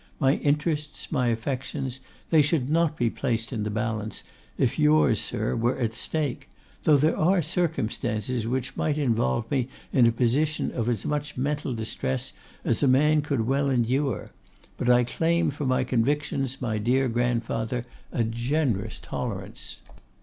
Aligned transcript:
My 0.19 0.37
interests, 0.37 1.11
my 1.11 1.27
affections, 1.27 1.99
they 2.31 2.41
should 2.41 2.71
not 2.71 2.97
be 2.97 3.07
placed 3.11 3.53
in 3.53 3.61
the 3.61 3.69
balance, 3.69 4.23
if 4.57 4.79
yours, 4.79 5.19
sir, 5.21 5.55
were 5.55 5.77
at 5.77 5.93
stake, 5.93 6.49
though 6.85 6.97
there 6.97 7.15
are 7.15 7.43
circumstances 7.43 8.47
which 8.47 8.75
might 8.75 8.97
involve 8.97 9.51
me 9.51 9.67
in 9.93 10.07
a 10.07 10.11
position 10.11 10.71
of 10.71 10.89
as 10.89 11.05
much 11.05 11.37
mental 11.37 11.75
distress 11.75 12.33
as 12.65 12.81
a 12.81 12.87
man 12.87 13.21
could 13.21 13.41
well 13.45 13.69
endure; 13.69 14.31
but 14.75 14.89
I 14.89 15.03
claim 15.03 15.51
for 15.51 15.67
my 15.67 15.83
convictions, 15.83 16.59
my 16.59 16.79
dear 16.79 17.07
grandfather, 17.07 17.85
a 18.11 18.23
generous 18.23 18.97
tolerance. 18.97 19.81